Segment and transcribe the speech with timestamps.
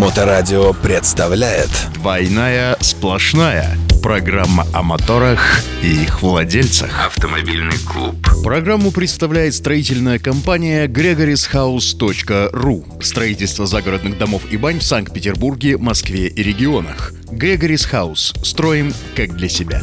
[0.00, 3.76] Моторадио представляет Двойная сплошная.
[4.02, 7.06] Программа о моторах и их владельцах.
[7.06, 8.16] Автомобильный клуб.
[8.42, 13.02] Программу представляет строительная компания gregorishouse.ru.
[13.02, 17.12] Строительство загородных домов и бань в Санкт-Петербурге, Москве и регионах.
[17.30, 18.32] Грегорис Хаус.
[18.42, 19.82] Строим как для себя.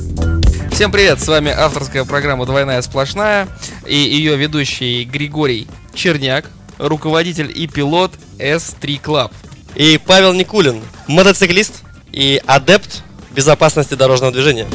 [0.72, 3.48] Всем привет, с вами авторская программа «Двойная сплошная»
[3.86, 6.46] и ее ведущий Григорий Черняк,
[6.80, 9.32] руководитель и пилот S3 Club.
[9.78, 13.04] И Павел Никулин, мотоциклист и адепт
[13.36, 14.66] безопасности дорожного движения.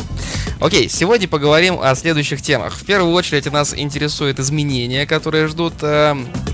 [0.60, 2.74] Окей, сегодня поговорим о следующих темах.
[2.74, 6.51] В первую очередь нас интересуют изменения, которые ждут э, э,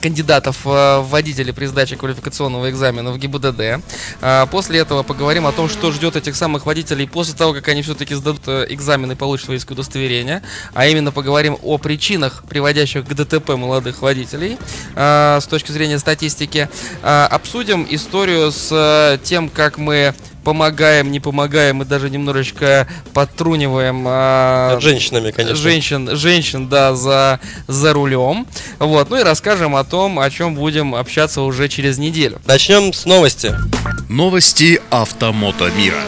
[0.00, 3.82] кандидатов э, в водители при сдаче квалификационного экзамена в ГИБДД.
[4.20, 7.82] Э, После этого поговорим о том, что ждет этих самых водителей после того, как они
[7.82, 10.42] все-таки сдадут э, экзамен и получат водительское удостоверение.
[10.74, 14.58] А именно поговорим о причинах, приводящих к ДТП молодых водителей
[14.94, 16.68] с точки зрения статистики.
[17.02, 20.14] Обсудим историю с э, тем, как мы
[20.48, 25.54] помогаем, не помогаем и даже немножечко подтруниваем э, Над женщинами, конечно.
[25.56, 28.46] женщин, женщин, да, за, за рулем.
[28.78, 32.40] Вот, ну и расскажем о том, о чем будем общаться уже через неделю.
[32.46, 33.54] Начнем с новости.
[34.08, 36.00] Новости автомото мира.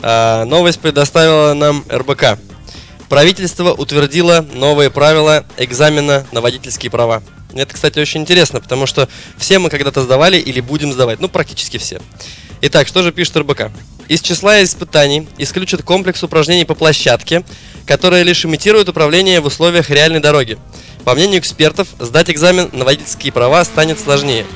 [0.00, 2.38] А, новость предоставила нам РБК.
[3.10, 7.22] Правительство утвердило новые правила экзамена на водительские права.
[7.52, 11.20] Это, кстати, очень интересно, потому что все мы когда-то сдавали или будем сдавать.
[11.20, 12.00] Ну, практически все.
[12.64, 13.72] Итак, что же пишет РБК?
[14.06, 17.42] Из числа испытаний исключат комплекс упражнений по площадке,
[17.86, 20.58] которые лишь имитируют управление в условиях реальной дороги.
[21.04, 24.46] По мнению экспертов, сдать экзамен на водительские права станет сложнее.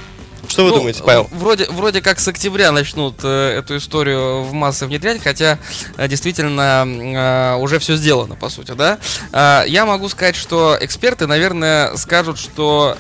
[0.47, 1.29] Что вы Ну, думаете, Павел?
[1.33, 5.59] Вроде, вроде как с октября начнут э, эту историю в массы внедрять, хотя
[5.97, 8.99] э, действительно э, уже все сделано, по сути, да.
[9.33, 12.97] А, я могу сказать, что эксперты, наверное, скажут, что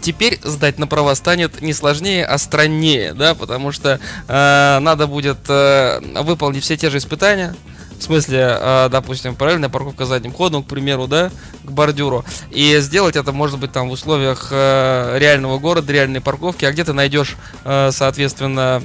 [0.00, 5.38] теперь сдать на права станет не сложнее, а страннее, да, потому что э, надо будет
[5.48, 7.54] э, выполнить все те же испытания.
[7.98, 11.30] В смысле, э, допустим, параллельная парковка задним ходом, к примеру, да,
[11.64, 12.24] к бордюру.
[12.50, 16.84] И сделать это может быть там в условиях э, реального города, реальной парковки, а где
[16.84, 18.82] ты найдешь, э, соответственно,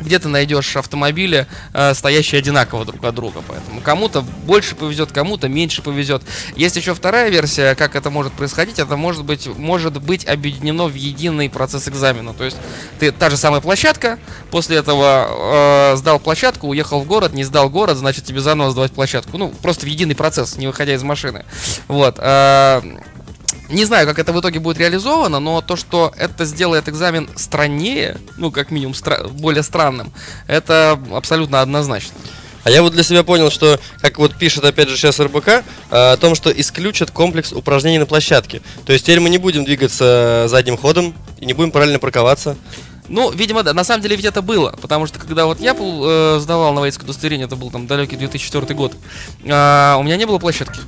[0.00, 3.42] где ты найдешь автомобили, э, стоящие одинаково друг от друга.
[3.46, 6.22] Поэтому кому-то больше повезет, кому-то меньше повезет.
[6.56, 8.78] Есть еще вторая версия, как это может происходить.
[8.78, 12.34] Это может быть, может быть объединено в единый процесс экзамена.
[12.34, 12.56] То есть
[12.98, 14.18] ты та же самая площадка,
[14.50, 18.92] после этого э, сдал площадку, уехал в город, не сдал город, значит тебе заново сдавать
[18.92, 19.38] площадку.
[19.38, 21.44] Ну, просто в единый процесс, не выходя из машины.
[21.88, 22.16] Вот.
[22.18, 22.82] э,
[23.68, 28.16] не знаю, как это в итоге будет реализовано, но то, что это сделает экзамен страннее,
[28.36, 30.12] ну, как минимум, стра- более странным,
[30.46, 32.14] это абсолютно однозначно.
[32.62, 35.62] А я вот для себя понял, что, как вот пишет опять же сейчас РБК, э,
[35.90, 38.60] о том, что исключат комплекс упражнений на площадке.
[38.84, 42.56] То есть теперь мы не будем двигаться задним ходом и не будем параллельно парковаться.
[43.08, 43.74] Ну, видимо, да.
[43.74, 47.06] На самом деле ведь это было, потому что когда вот я э, сдавал на водительское
[47.06, 48.94] удостоверение, это был там далекий 2004 год,
[49.48, 50.80] а, у меня не было площадки.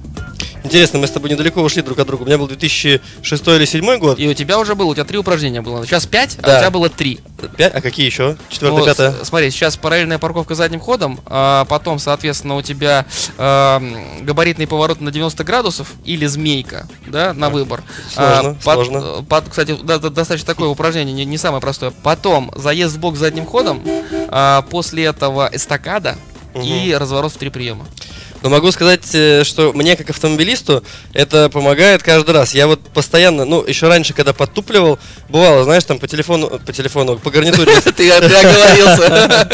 [0.64, 2.22] Интересно, мы с тобой недалеко ушли друг от друга.
[2.22, 3.00] У меня был 2006
[3.48, 4.18] или 2007 год.
[4.18, 5.84] И у тебя уже было, у тебя три упражнения было.
[5.86, 6.56] Сейчас пять, а Да.
[6.56, 7.20] у тебя было три.
[7.56, 7.74] Пять?
[7.74, 8.36] А какие еще?
[8.48, 9.12] Четвертое, Ну, пятое?
[9.12, 13.06] с- смотри, сейчас параллельная парковка задним ходом, а потом, соответственно, у тебя
[13.38, 17.82] эм, габаритный поворот на 90 градусов или змейка, да, на выбор.
[18.12, 18.96] Сложно, А, под- сложно.
[19.20, 21.90] э, под- кстати, да- да- достаточно такое упражнение, не, не самое простое.
[22.02, 23.82] Потом заезд в бок задним ходом,
[24.28, 26.16] а, после этого эстакада
[26.54, 27.86] и разворот в три приема.
[28.42, 30.82] Но могу сказать, э, что мне как автомобилисту
[31.12, 32.54] это помогает каждый раз.
[32.54, 34.98] Я вот постоянно, ну, еще раньше, когда подтупливал,
[35.28, 39.48] бывало, знаешь, там по телефону, по телефону, по гарнитуре Ты ты оговорился.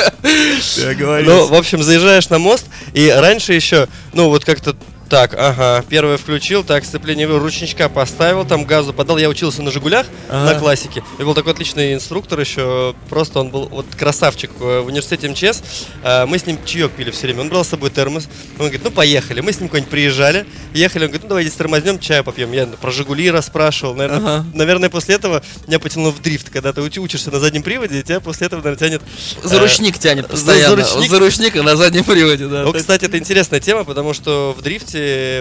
[1.31, 4.75] Ну, в общем, заезжаешь на мост, и раньше еще, ну, вот как-то
[5.09, 9.17] так, ага, первое включил, так, сцепление ручничка поставил, там газу подал.
[9.17, 11.03] Я учился на «Жигулях» на классике.
[11.19, 15.63] И был такой отличный инструктор еще, просто он был вот красавчик э, в университете МЧС.
[16.03, 17.41] Э, Мы с ним чаек пили все время.
[17.41, 18.29] Он брал с собой термос.
[18.59, 19.41] Он говорит, ну, поехали.
[19.41, 21.05] Мы с ним куда-нибудь приезжали, ехали.
[21.05, 22.53] Он говорит, ну, давайте тормознем, чаю попьем.
[22.53, 23.95] Я про «Жигули» расспрашивал.
[23.95, 24.47] Наверное, Ага.
[24.53, 26.51] наверное, после этого меня потянуло в дрифт.
[26.51, 29.03] Когда ты учи- учишься на заднем приводе, и тебя после этого, наверное, тянет...
[29.43, 30.77] э, За ручник тянет постоянно.
[30.83, 31.11] за ручник.
[31.11, 32.63] За ручник на заднем приводе, да.
[32.65, 34.98] Ну, кстати, это интересная тема, потому что в дрифте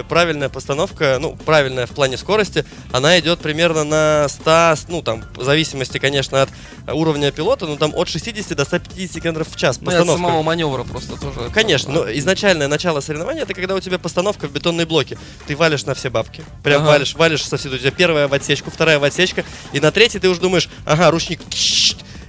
[0.09, 5.43] правильная постановка, ну, правильная в плане скорости, она идет примерно на 100, ну, там, в
[5.43, 6.49] зависимости, конечно, от
[6.91, 10.83] уровня пилота, но там от 60 до 150 км в час Ну, от самого маневра
[10.83, 11.49] просто тоже.
[11.53, 15.17] Конечно, но изначальное начало соревнования это когда у тебя постановка в бетонные блоки.
[15.47, 16.43] Ты валишь на все бабки.
[16.63, 16.89] Прям Ага.
[16.91, 17.73] валишь, валишь со всей.
[17.73, 19.43] У тебя первая в отсечку, вторая в отсечка.
[19.73, 21.41] И на третьей ты уже думаешь, ага, ручник.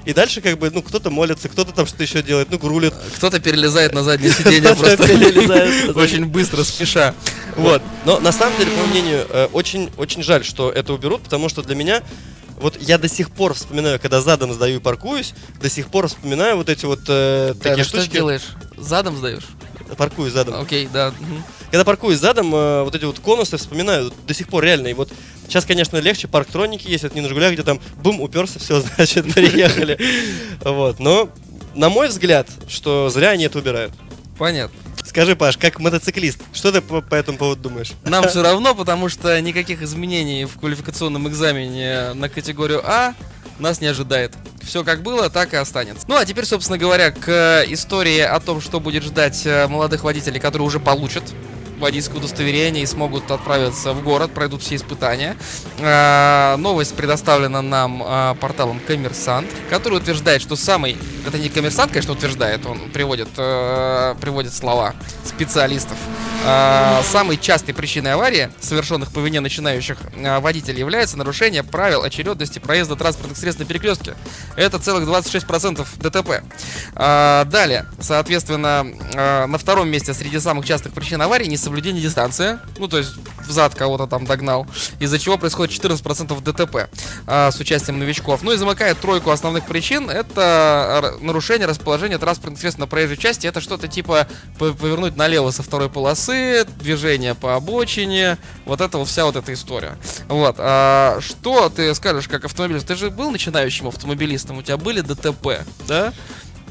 [0.08, 2.94] И дальше как бы, ну, кто-то молится, кто-то там что еще делает, ну, грулит.
[3.16, 5.02] Кто-то перелезает на заднее сиденье просто
[5.94, 7.14] очень быстро, спеша.
[7.56, 7.82] Вот.
[8.06, 11.50] Но на самом деле, по моему мнению, э, очень, очень жаль, что это уберут, потому
[11.50, 12.02] что для меня
[12.58, 16.56] вот я до сих пор вспоминаю, когда задом сдаю и паркуюсь, до сих пор вспоминаю
[16.56, 18.14] вот эти вот э, Так, такие а что штучки.
[18.14, 18.48] делаешь?
[18.78, 19.44] Задом сдаешь?
[19.98, 20.58] Паркуюсь задом.
[20.58, 21.12] Окей, да.
[21.20, 21.44] мгм.
[21.70, 24.88] Когда паркуюсь задом, э, вот эти вот конусы вспоминаю до сих пор реально.
[24.88, 25.10] И вот
[25.48, 29.32] сейчас, конечно, легче, парктроники есть, это не на Жигулях, где там бум, уперся, все, значит,
[29.32, 29.98] приехали.
[30.60, 31.30] Вот, но
[31.74, 33.92] на мой взгляд, что зря они это убирают.
[34.38, 34.78] Понятно.
[35.04, 37.92] Скажи, Паш, как мотоциклист, что ты по, по этому поводу думаешь?
[38.04, 43.14] Нам все равно, потому что никаких изменений в квалификационном экзамене на категорию А
[43.58, 44.34] нас не ожидает.
[44.62, 46.04] Все как было, так и останется.
[46.08, 50.40] Ну а теперь, собственно говоря, к истории о том, что будет ждать э, молодых водителей,
[50.40, 51.24] которые уже получат
[51.78, 55.36] водительское удостоверение и смогут отправиться в город, пройдут все испытания.
[55.78, 60.96] Э, Новость предоставлена нам э, порталом Коммерсант, который утверждает, что самый...
[61.26, 64.94] Это не Коммерсант, конечно, утверждает, он приводит, э, приводит слова
[65.24, 65.96] специалистов.
[66.44, 72.58] А, Самой частой причиной аварии, совершенных по вине начинающих а, водителей, является нарушение правил очередности
[72.58, 74.14] проезда транспортных средств на перекрестке.
[74.56, 76.42] Это целых 26% ДТП.
[76.94, 82.58] А, Далее, соответственно, на втором месте среди самых частых причин аварии несоблюдение дистанции.
[82.78, 83.14] Ну, то есть
[83.48, 84.66] взад кого-то там догнал,
[85.00, 86.88] из-за чего происходит 14% ДТП
[87.26, 88.42] а, с участием новичков.
[88.42, 90.08] Ну и замыкает тройку основных причин.
[90.10, 93.46] Это р- нарушение расположения транспортных средств на проезжей части.
[93.46, 94.28] Это что-то типа
[94.58, 99.52] по- повернуть налево со второй полосы, движение по обочине, вот это вот вся вот эта
[99.52, 99.96] история.
[100.28, 100.56] Вот.
[100.58, 102.86] а что ты скажешь как автомобилист?
[102.86, 106.12] Ты же был начинающим автомобилистом, у тебя были ДТП, да?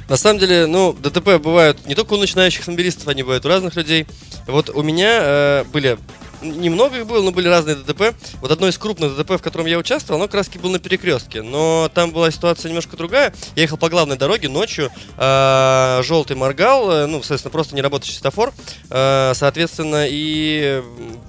[0.09, 3.75] На самом деле, ну, ДТП бывают не только у начинающих автомобилистов, они бывают у разных
[3.75, 4.07] людей.
[4.45, 5.97] Вот у меня э, были
[6.41, 8.15] немного их было, но были разные ДТП.
[8.41, 11.41] Вот одно из крупных ДТП, в котором я участвовал, оно как раз был на перекрестке.
[11.41, 13.33] Но там была ситуация немножко другая.
[13.55, 18.15] Я ехал по главной дороге ночью, э, желтый моргал, э, ну, соответственно, просто не работающий
[18.15, 18.53] светофор.
[18.89, 20.83] Э, соответственно, и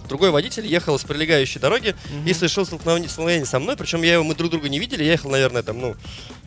[0.08, 1.94] другой водитель ехал с прилегающей дороги
[2.26, 3.76] и совершил столкновение, столкновение со мной.
[3.76, 5.04] Причем я его, мы друг друга не видели.
[5.04, 5.96] Я ехал, наверное, там, ну,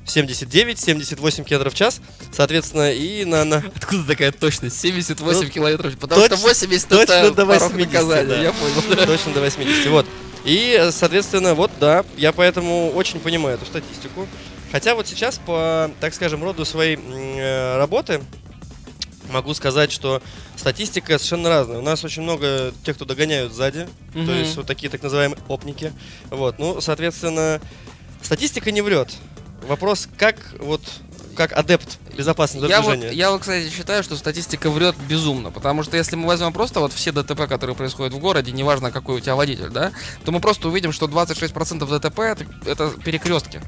[0.06, 2.02] 79-78 километров в час.
[2.32, 4.80] Соответственно, и на, на, Откуда такая точность?
[4.80, 5.98] 78 Ну, километров.
[5.98, 8.42] Потому что точно- 80 точно это до порог 80, наказания, да.
[8.42, 9.06] я понял.
[9.06, 9.88] Точно до 80.
[9.88, 10.06] Вот.
[10.44, 14.28] И, соответственно, вот да, я поэтому очень понимаю эту статистику.
[14.72, 18.22] Хотя вот сейчас по, так скажем, роду своей э, работы
[19.30, 20.22] могу сказать, что
[20.56, 21.78] статистика совершенно разная.
[21.78, 24.34] У нас очень много тех, кто догоняют сзади, то Мгм.
[24.40, 25.94] есть вот такие так называемые опники.
[26.30, 27.62] Вот, ну, соответственно,
[28.22, 29.10] статистика не врет.
[29.68, 30.82] Вопрос, как вот
[31.36, 33.16] как адепт безопасного Я вот, движения.
[33.16, 36.94] я вот, кстати, считаю, что статистика врет безумно, потому что если мы возьмем просто вот
[36.94, 39.92] все ДТП, которые происходят в городе, неважно какой у тебя водитель, да,
[40.26, 43.62] то мы просто увидим, что 26% ДТП это, это перекрестки.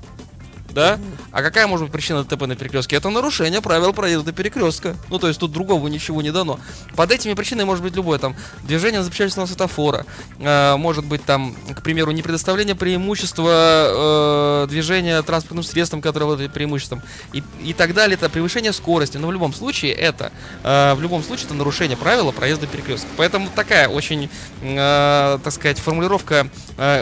[0.74, 1.00] Да?
[1.32, 2.96] А какая может быть причина ДТП на перекрестке?
[2.96, 4.96] Это нарушение правил проезда перекрестка.
[5.10, 6.60] Ну, то есть тут другого ничего не дано.
[6.96, 10.06] Под этими причинами может быть любое там движение запрещенного светофора,
[10.40, 16.54] э, может быть там, к примеру, не предоставление преимущества э, движения транспортным средством, которое владеет
[16.54, 17.02] преимуществом,
[17.34, 18.16] и, и так далее.
[18.16, 19.18] Это превышение скорости.
[19.18, 20.32] Но в любом случае это,
[20.64, 23.08] э, в любом случае это нарушение правила проезда перекрестка.
[23.18, 24.30] Поэтому такая очень,
[24.62, 26.48] так сказать, формулировка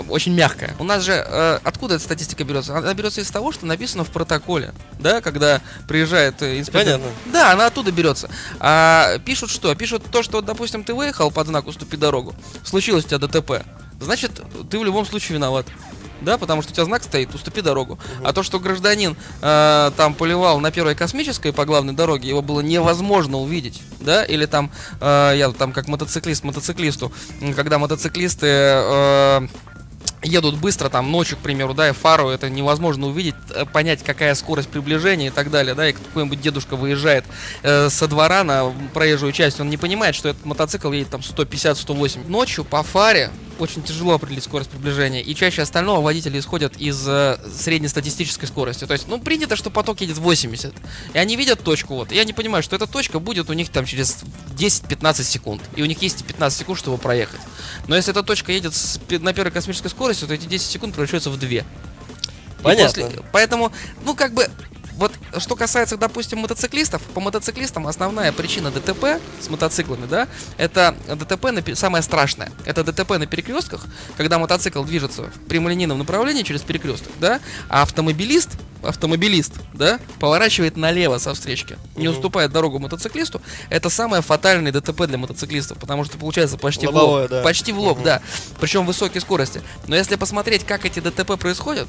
[0.09, 0.75] очень мягкая.
[0.79, 1.13] У нас же
[1.63, 2.77] откуда эта статистика берется?
[2.77, 7.00] Она берется из того, что написано в протоколе, да, когда приезжает э, инспектор.
[7.00, 7.08] Понятно.
[7.31, 8.30] Да, она оттуда берется.
[8.60, 9.74] А пишут что?
[9.75, 13.63] Пишут то, что, допустим, ты выехал под знак «Уступи дорогу», случилось у тебя ДТП,
[14.00, 15.66] значит, ты в любом случае виноват.
[16.22, 17.98] Да, потому что у тебя знак стоит, уступи дорогу.
[18.24, 22.62] А то, что гражданин э, там поливал на первой космической по главной дороге, его было
[22.62, 27.12] невозможно увидеть, да, или там, э, я там как мотоциклист мотоциклисту,
[27.56, 29.48] когда мотоциклисты э,
[30.22, 34.36] едут быстро, там ночью, к примеру, да, и фару это невозможно увидеть, э, понять, какая
[34.36, 37.25] скорость приближения и так далее, да, и какой-нибудь дедушка выезжает
[37.63, 42.29] э, со двора на проезжую часть, он не понимает, что этот мотоцикл едет там 150-180.
[42.29, 47.38] Ночью по фаре очень тяжело определить скорость приближения, и чаще остального водители исходят из э,
[47.55, 48.86] среднестатистической скорости.
[48.86, 50.74] То есть, ну, принято, что поток едет 80,
[51.13, 53.86] и они видят точку, вот, и они понимают, что эта точка будет у них там
[53.86, 54.20] через
[54.58, 57.39] 10-15 секунд, и у них есть 15 секунд, чтобы проехать.
[57.88, 61.29] Но если эта точка едет с на первой космической скорости, то эти 10 секунд превращаются
[61.29, 61.50] в 2.
[61.50, 61.63] И
[62.63, 63.03] Понятно.
[63.03, 63.72] после- поэтому,
[64.05, 64.48] ну, как бы,
[65.01, 70.27] вот что касается, допустим, мотоциклистов, по мотоциклистам основная причина ДТП с мотоциклами, да,
[70.58, 76.43] это ДТП, на, самое страшное, это ДТП на перекрестках, когда мотоцикл движется в прямолинейном направлении
[76.43, 78.51] через перекресток, да, а автомобилист,
[78.84, 85.17] автомобилист, да, поворачивает налево со встречки, не уступает дорогу мотоциклисту, это самое фатальное ДТП для
[85.17, 87.41] мотоциклистов, потому что получается почти в Лобовое, лоб, да.
[87.41, 88.05] почти в лоб, Мгм.
[88.05, 88.22] да,
[88.60, 89.62] причем высокие скорости.
[89.88, 91.88] Но если посмотреть, как эти ДТП происходят,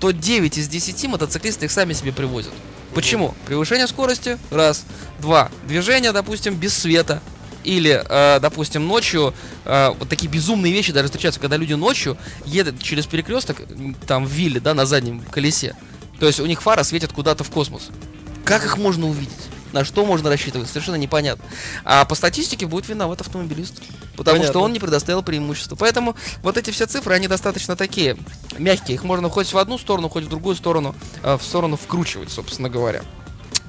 [0.00, 2.52] то 9 из 10 мотоциклисты их сами себе привозят.
[2.94, 3.34] Почему?
[3.46, 4.84] Превышение скорости, раз.
[5.20, 5.50] Два.
[5.66, 7.20] Движение, допустим, без света.
[7.64, 9.34] Или, э, допустим, ночью
[9.64, 13.62] э, вот такие безумные вещи даже встречаются, когда люди ночью едут через перекресток,
[14.06, 15.74] там в вилле, да, на заднем колесе.
[16.20, 17.88] То есть у них фара светит куда-то в космос.
[18.44, 19.32] Как их можно увидеть?
[19.74, 20.68] На что можно рассчитывать?
[20.68, 21.44] Совершенно непонятно.
[21.84, 23.82] А по статистике будет виноват автомобилист.
[24.16, 24.52] Потому Понятно.
[24.52, 25.74] что он не предоставил преимущество.
[25.74, 28.16] Поэтому вот эти все цифры, они достаточно такие
[28.56, 28.94] мягкие.
[28.94, 32.70] Их можно хоть в одну сторону, хоть в другую сторону, э, в сторону вкручивать, собственно
[32.70, 33.02] говоря.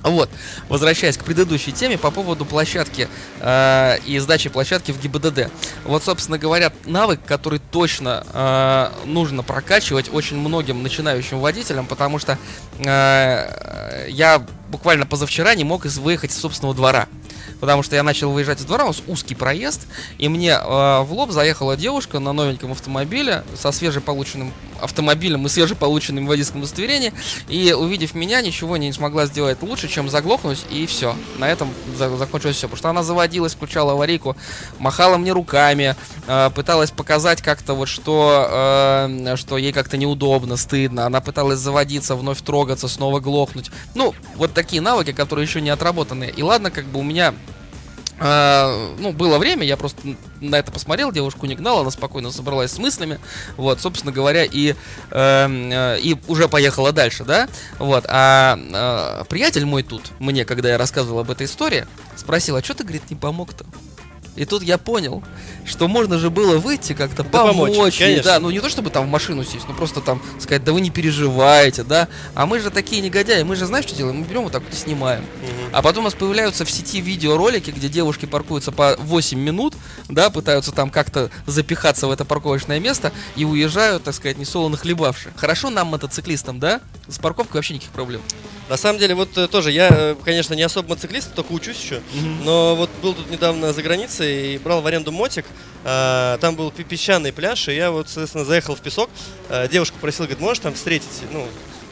[0.05, 0.29] Вот,
[0.69, 3.09] возвращаясь к предыдущей теме по поводу площадки
[3.39, 5.49] э, и сдачи площадки в ГИБДД.
[5.83, 12.37] Вот, собственно говоря, навык, который точно э, нужно прокачивать очень многим начинающим водителям, потому что
[12.77, 17.07] э, я буквально позавчера не мог выехать из собственного двора.
[17.59, 21.07] Потому что я начал выезжать из двора, у нас узкий проезд, и мне э, в
[21.11, 27.13] лоб заехала девушка на новеньком автомобиле со свежеполученным автомобилем и свежеполученным водительским удостоверением,
[27.47, 31.15] и увидев меня, ничего не смогла сделать лучше, чем заглохнуть, и все.
[31.37, 32.67] На этом за- закончилось все.
[32.67, 34.35] Потому что она заводилась, включала аварийку,
[34.79, 35.95] махала мне руками,
[36.27, 41.05] э, пыталась показать как-то вот, что, э, что ей как-то неудобно, стыдно.
[41.05, 43.71] Она пыталась заводиться, вновь трогаться, снова глохнуть.
[43.93, 46.31] Ну, вот такие навыки, которые еще не отработаны.
[46.35, 47.33] И ладно, как бы у меня
[48.19, 50.01] а, ну, было время, я просто
[50.39, 53.19] на это посмотрел, девушку не гнал, она спокойно собралась с мыслями,
[53.57, 54.75] вот, собственно говоря, и,
[55.11, 60.69] эм, э, и уже поехала дальше, да, вот, а э, приятель мой тут, мне, когда
[60.69, 63.65] я рассказывал об этой истории, спросил, а что ты, говорит, не помог-то?
[64.35, 65.23] И тут я понял,
[65.65, 68.89] что можно же было выйти как-то Да помочь, помочь, ей, да, ну не то чтобы
[68.89, 72.59] там в машину сесть, ну просто там сказать, да вы не переживайте, да, а мы
[72.59, 75.21] же такие негодяи, мы же знаешь, что делаем, мы берем вот так вот и снимаем.
[75.21, 75.69] Мгм.
[75.71, 79.73] А потом у нас появляются в сети видеоролики, где девушки паркуются по 8 минут,
[80.09, 85.31] да, пытаются там как-то запихаться в это парковочное место и уезжают, так сказать, несолоно хлебавши.
[85.35, 86.81] Хорошо нам, мотоциклистам, да?
[87.07, 88.21] С парковкой вообще никаких проблем.
[88.67, 92.01] На самом деле, вот э, тоже, я, э, конечно, не особо мотоциклист, только учусь еще,
[92.43, 95.45] но вот был тут недавно за границей и брал в аренду мотик,
[95.83, 99.09] а, там был песчаный пляж, и я вот, соответственно, заехал в песок,
[99.49, 101.47] а, девушка просила, говорит, можешь там встретить, ну,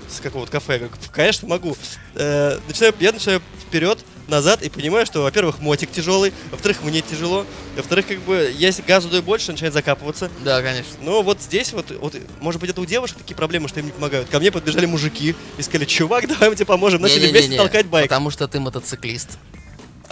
[0.10, 1.76] с какого-то кафе, я говорю, конечно, могу.
[2.16, 3.98] Э, начинаю, я начинаю вперед,
[4.28, 9.10] назад и понимаю, что, во-первых, мотик тяжелый, во-вторых, мне тяжело, во-вторых, как бы, если газу
[9.10, 10.30] даю больше, начинает закапываться.
[10.44, 10.94] Да, конечно.
[11.02, 13.92] Но вот здесь вот, вот, может быть, это у девушек такие проблемы, что им не
[13.92, 14.30] помогают.
[14.30, 17.02] Ко мне подбежали мужики и сказали, чувак, давай мы тебе поможем.
[17.02, 18.08] Начали вместе толкать байк.
[18.08, 19.38] Потому что ты мотоциклист.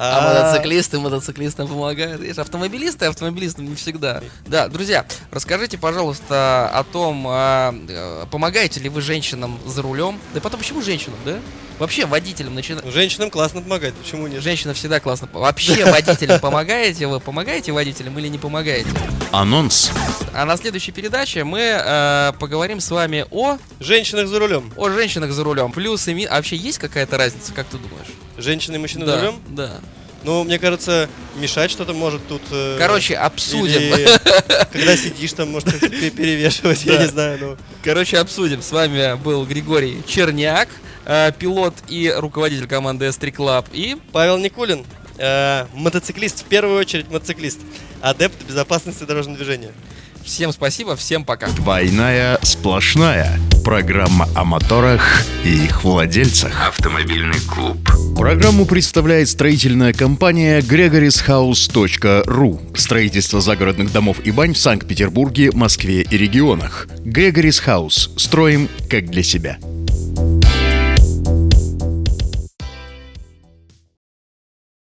[0.03, 2.20] А, А мотоциклисты мотоциклистам помогают.
[2.22, 4.24] Видишь, автомобилисты автомобилистам не всегда.
[4.48, 10.20] Да, друзья, расскажите, пожалуйста, о том, а, э, помогаете ли вы женщинам за рулем.
[10.34, 11.38] Да потом, почему женщинам, да?
[11.82, 12.86] Вообще водителям начинают.
[12.86, 14.44] ну, Женщинам классно помогать, почему нет?
[14.44, 15.28] Женщина всегда классно.
[15.34, 17.20] Вообще водителям помогаете вы?
[17.20, 18.88] Помогаете водителям или не помогаете?
[19.32, 19.90] Анонс.
[20.32, 24.72] А на следующей передаче мы э, поговорим с вами о, Женщинах за рулем.
[24.78, 25.72] о женщинах за рулем.
[25.72, 26.26] Плюсы, ми...
[26.26, 28.10] А вообще есть какая-то разница, как ты думаешь?
[28.38, 29.42] Женщины и мужчины да, за рулем?
[29.50, 29.72] да.
[30.24, 32.44] Ну, мне кажется, мешать что-то может тут.
[32.52, 33.82] э, Короче, обсудим.
[33.82, 34.08] или
[34.72, 37.58] когда сидишь, там может перевешивать, я не знаю, ну.
[37.84, 38.62] Короче, обсудим.
[38.62, 40.70] С вами был Григорий Черняк,
[41.05, 43.65] э, пилот и руководитель команды S3 Club.
[43.74, 44.86] И Павел Никулин,
[45.17, 47.60] э, мотоциклист, в первую очередь мотоциклист,
[48.01, 49.72] адепт безопасности дорожного движения.
[50.24, 51.48] всем спасибо, всем пока.
[51.50, 53.39] Двойная сплошная.
[53.63, 56.67] Программа о моторах и их владельцах.
[56.67, 57.77] Автомобильный клуб.
[58.15, 62.77] Программу представляет строительная компания gregorishouse.ru.
[62.77, 66.88] Строительство загородных домов и бань в Санкт-Петербурге, Москве и регионах.
[67.00, 68.10] Gregory's House.
[68.17, 69.58] Строим как для себя.